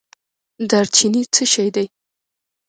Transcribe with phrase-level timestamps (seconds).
[0.69, 1.85] دارچینی څه شی دی؟